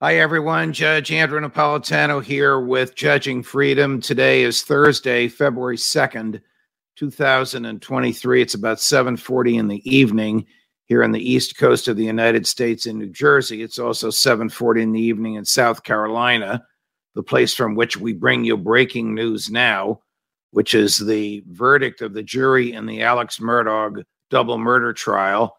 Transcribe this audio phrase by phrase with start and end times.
[0.00, 0.72] Hi, everyone.
[0.72, 4.00] Judge Andrew Napolitano here with Judging Freedom.
[4.00, 6.40] Today is Thursday, February 2nd,
[6.94, 8.40] 2023.
[8.40, 10.46] It's about 7:40 in the evening
[10.84, 13.60] here on the east coast of the United States in New Jersey.
[13.60, 16.64] It's also 7:40 in the evening in South Carolina,
[17.16, 20.02] the place from which we bring you breaking news now,
[20.52, 25.58] which is the verdict of the jury in the Alex Murdaugh double murder trial.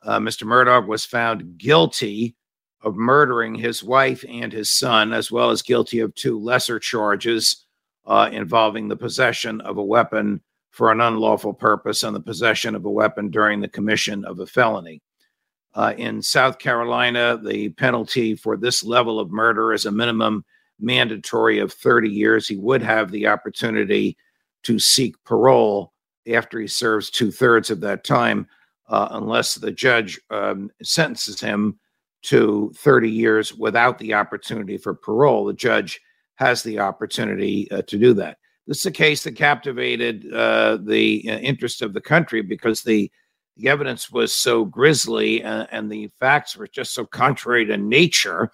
[0.00, 0.44] Uh, Mr.
[0.44, 2.36] Murdaugh was found guilty
[2.82, 7.66] of murdering his wife and his son, as well as guilty of two lesser charges
[8.06, 12.84] uh, involving the possession of a weapon for an unlawful purpose and the possession of
[12.84, 15.02] a weapon during the commission of a felony.
[15.74, 20.44] Uh, in South Carolina, the penalty for this level of murder is a minimum
[20.80, 22.48] mandatory of 30 years.
[22.48, 24.16] He would have the opportunity
[24.64, 25.92] to seek parole
[26.32, 28.46] after he serves two thirds of that time,
[28.88, 31.78] uh, unless the judge um, sentences him
[32.22, 35.44] to 30 years without the opportunity for parole.
[35.44, 36.00] The judge
[36.36, 38.38] has the opportunity uh, to do that.
[38.66, 43.10] This is a case that captivated uh, the uh, interest of the country because the
[43.56, 48.50] the evidence was so grisly and, and the facts were just so contrary to nature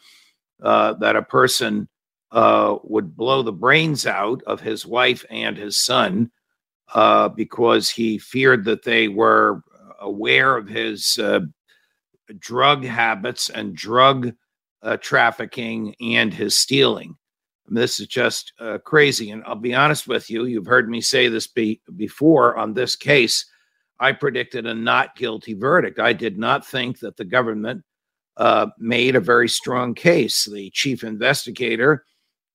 [0.63, 1.89] uh, that a person
[2.33, 6.31] uh, would blow the brains out of his wife and his son
[6.95, 9.63] uh, because he feared that they were
[10.01, 11.21] aware of his
[12.39, 14.33] drug habits and drug
[14.83, 17.17] uh, trafficking and his stealing.
[17.69, 19.31] Mean, this is just uh, crazy.
[19.31, 22.97] And I'll be honest with you, you've heard me say this be- before on this
[22.97, 23.45] case.
[23.99, 25.99] I predicted a not guilty verdict.
[25.99, 27.83] I did not think that the government
[28.37, 30.45] uh, made a very strong case.
[30.45, 32.05] The chief investigator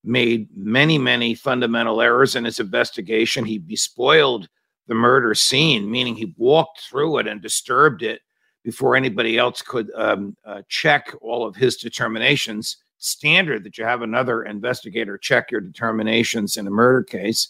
[0.03, 3.45] made many, many fundamental errors in his investigation.
[3.45, 4.47] He bespoiled
[4.87, 8.21] the murder scene, meaning he walked through it and disturbed it
[8.63, 12.77] before anybody else could um, uh, check all of his determinations.
[12.97, 17.49] Standard that you have another investigator check your determinations in a murder case.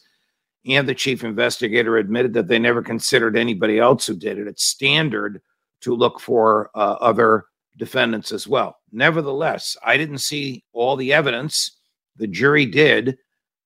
[0.65, 4.47] And the chief investigator admitted that they never considered anybody else who did it.
[4.47, 5.41] It's standard
[5.81, 7.45] to look for uh, other
[7.77, 8.77] defendants as well.
[8.91, 11.79] Nevertheless, I didn't see all the evidence.
[12.17, 13.17] The jury did.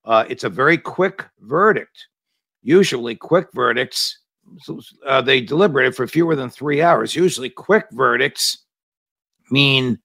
[0.06, 2.08] Uh, it's a very quick verdict.
[2.62, 4.20] Usually, quick verdicts
[5.06, 7.16] uh, they deliberated for fewer than three hours.
[7.16, 8.66] Usually, quick verdicts
[9.52, 10.00] mean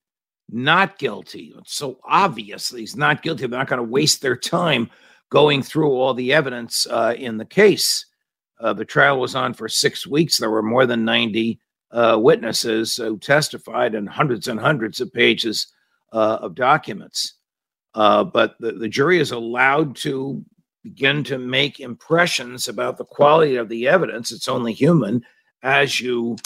[0.51, 1.55] not guilty.
[1.59, 3.47] It's so obvious he's not guilty.
[3.47, 4.91] They're not going to waste their time
[5.31, 8.07] going through all the evidence uh, in the case.
[8.59, 10.39] Uh, the trial was on for six weeks.
[10.39, 11.61] There were more than 90
[11.93, 15.69] uh, witnesses who testified and hundreds and hundreds of pages
[16.13, 17.35] uh, of documents.
[17.95, 20.45] Uh, but the, the jury is allowed to
[20.83, 24.33] begin to make impressions about the quality of the evidence.
[24.33, 25.25] It's only human
[25.63, 26.37] as you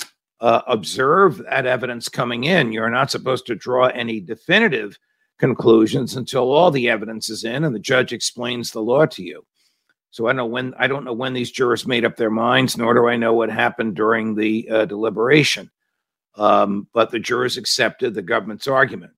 [0.41, 2.72] uh, observe that evidence coming in.
[2.72, 4.99] You're not supposed to draw any definitive
[5.39, 9.45] conclusions until all the evidence is in and the judge explains the law to you.
[10.11, 12.95] So I know when I don't know when these jurors made up their minds, nor
[12.95, 15.71] do I know what happened during the uh, deliberation.
[16.37, 19.12] Um, but the jurors accepted the government's argument.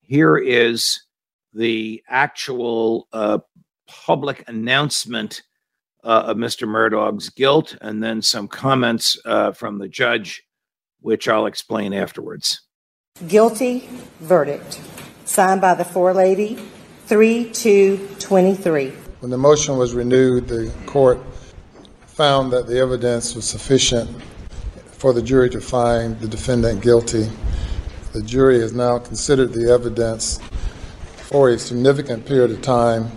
[0.00, 1.02] Here is
[1.52, 3.38] the actual uh,
[4.06, 5.42] public announcement
[6.04, 6.66] uh, of Mr.
[6.66, 10.42] Murdaugh's guilt and then some comments uh, from the judge,
[11.00, 12.62] which I'll explain afterwards.
[13.26, 13.88] Guilty
[14.20, 14.80] verdict
[15.24, 16.64] signed by the forelady
[17.06, 18.90] 3 2 23.
[19.20, 21.20] When the motion was renewed, the court
[22.06, 24.10] found that the evidence was sufficient
[24.92, 27.28] for the jury to find the defendant guilty.
[28.12, 30.40] The jury has now considered the evidence
[31.16, 33.10] for a significant period of time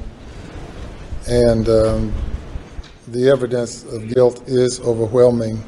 [1.28, 2.14] and um,
[3.08, 5.62] the evidence of guilt is overwhelming,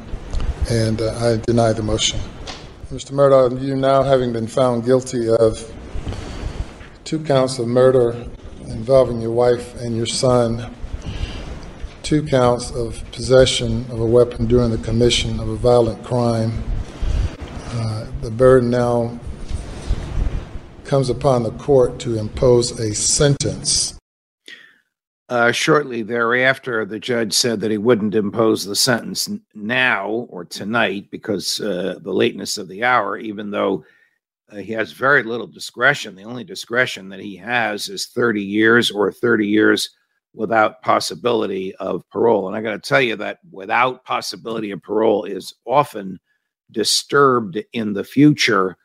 [0.69, 2.19] and uh, I deny the motion.
[2.91, 3.11] Mr.
[3.11, 5.73] Murdaugh, you now having been found guilty of
[7.03, 8.25] two counts of murder
[8.67, 10.73] involving your wife and your son,
[12.03, 16.63] two counts of possession of a weapon during the commission of a violent crime,
[17.71, 19.19] uh, the burden now
[20.83, 23.95] comes upon the court to impose a sentence
[25.27, 31.09] Uh, shortly thereafter, the judge said that he wouldn't impose the sentence now or tonight
[31.09, 33.83] because uh, the lateness of the hour, even though
[34.51, 36.15] uh, he has very little discretion.
[36.15, 39.89] The only discretion that he has is 30 years or 30 years
[40.35, 42.47] without possibility of parole.
[42.47, 46.19] And I got to tell you that without possibility of parole is often
[46.69, 48.77] disturbed in the future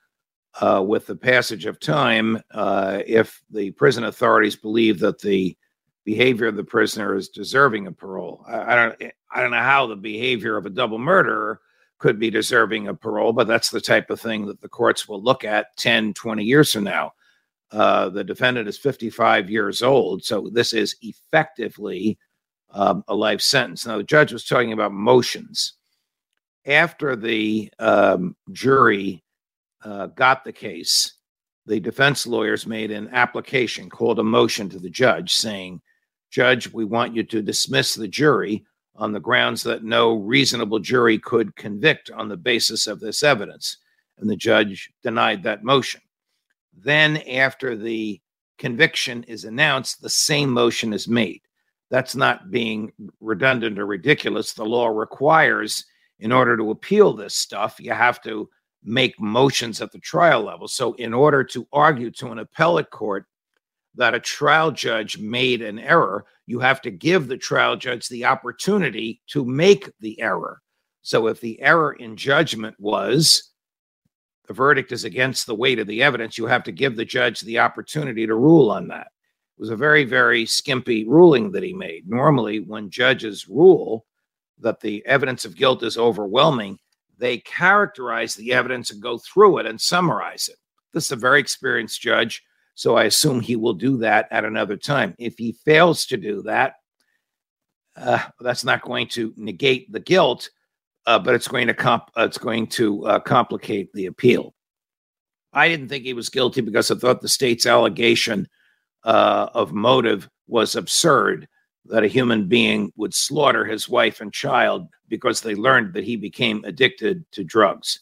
[0.60, 5.54] uh, with the passage of time uh, if the prison authorities believe that the
[6.04, 8.44] behavior of the prisoner is deserving of parole.
[8.48, 11.60] I, I, don't I don't know how the behavior of a double murderer
[11.98, 15.22] could be deserving of parole, but that's the type of thing that the courts will
[15.22, 17.12] look at 10, 20 years from now.
[17.70, 22.18] Uh, the defendant is 55 years old, so this is effectively
[22.72, 23.86] um, a life sentence.
[23.86, 25.74] Now, the judge was talking about motions.
[26.66, 29.22] After the um, jury
[29.84, 31.14] uh, got the case,
[31.66, 35.80] the defense lawyers made an application called a motion to the judge saying,
[36.30, 41.18] Judge, we want you to dismiss the jury on the grounds that no reasonable jury
[41.18, 43.78] could convict on the basis of this evidence.
[44.18, 46.00] And the judge denied that motion.
[46.76, 48.20] Then, after the
[48.58, 51.40] conviction is announced, the same motion is made.
[51.90, 54.52] That's not being redundant or ridiculous.
[54.52, 55.84] The law requires,
[56.20, 58.48] in order to appeal this stuff, you have to
[58.84, 60.68] make motions at the trial level.
[60.68, 63.26] So, in order to argue to an appellate court
[63.94, 68.24] that a trial judge made an error, you have to give the trial judge the
[68.24, 70.60] opportunity to make the error.
[71.02, 73.50] So, if the error in judgment was
[74.50, 77.40] the verdict is against the weight of the evidence, you have to give the judge
[77.40, 79.06] the opportunity to rule on that.
[79.06, 82.08] It was a very, very skimpy ruling that he made.
[82.08, 84.06] Normally, when judges rule
[84.58, 86.78] that the evidence of guilt is overwhelming,
[87.16, 90.56] they characterize the evidence and go through it and summarize it.
[90.92, 92.42] This is a very experienced judge,
[92.80, 95.14] so I assume he will do that at another time.
[95.18, 96.76] If he fails to do that,
[97.94, 100.48] uh, that's not going to negate the guilt,
[101.04, 104.54] uh, but it's going to comp- uh, it's going to uh, complicate the appeal.
[105.52, 108.48] I didn't think he was guilty because I thought the state's allegation
[109.04, 111.48] uh, of motive was absurd
[111.84, 116.16] that a human being would slaughter his wife and child because they learned that he
[116.16, 118.00] became addicted to drugs.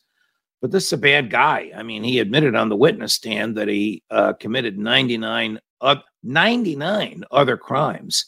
[0.60, 1.70] But this is a bad guy.
[1.74, 7.24] I mean, he admitted on the witness stand that he uh, committed 99, uh, 99
[7.30, 8.24] other crimes.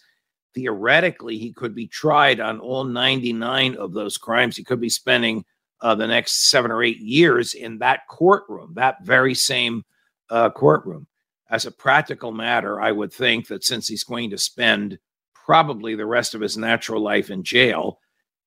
[0.54, 4.56] Theoretically, he could be tried on all 99 of those crimes.
[4.56, 5.44] He could be spending
[5.80, 9.84] uh, the next seven or eight years in that courtroom, that very same
[10.28, 11.06] uh, courtroom.
[11.50, 14.98] As a practical matter, I would think that since he's going to spend
[15.34, 17.98] probably the rest of his natural life in jail.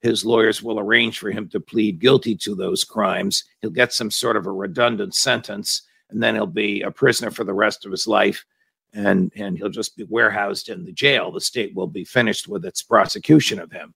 [0.04, 3.46] His lawyers will arrange for him to plead guilty to those crimes.
[3.62, 7.46] He'll get some sort of a redundant sentence, and then he'll be a prisoner for
[7.46, 8.46] the rest of his life.
[8.94, 11.32] And, and he'll just be warehoused in the jail.
[11.32, 13.96] The state will be finished with its prosecution of him.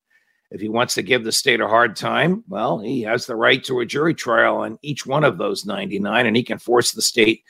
[0.49, 3.61] If he wants to give the state a hard time, well, he has the right
[3.65, 7.01] to a jury trial on each one of those 99, and he can force the
[7.01, 7.43] state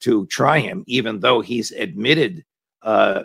[0.00, 2.44] to try him, even though he's admitted
[2.82, 3.24] uh,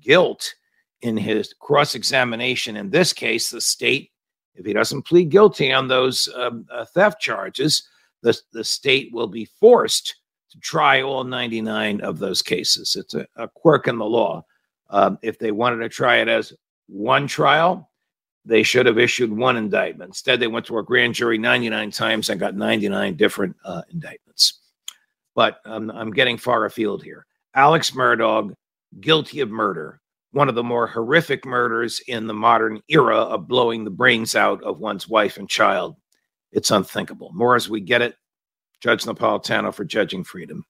[0.00, 0.54] guilt
[1.02, 2.76] in his cross examination.
[2.76, 4.10] In this case, the state,
[4.54, 7.88] if he doesn't plead guilty on those um, uh, theft charges,
[8.22, 10.16] the, the state will be forced
[10.50, 12.94] to try all 99 of those cases.
[12.96, 14.44] It's a, a quirk in the law.
[14.90, 16.52] Um, if they wanted to try it as
[16.86, 17.90] one trial,
[18.44, 20.10] they should have issued one indictment.
[20.10, 24.60] Instead, they went to a grand jury 99 times and got 99 different uh, indictments.
[25.34, 27.26] But um, I'm getting far afield here.
[27.54, 28.54] Alex Murdaugh,
[29.00, 30.01] guilty of murder,
[30.32, 34.62] one of the more horrific murders in the modern era of blowing the brains out
[34.62, 35.96] of one's wife and child.
[36.52, 37.30] It's unthinkable.
[37.34, 38.16] More as we get it,
[38.80, 40.64] Judge Napolitano for Judging Freedom.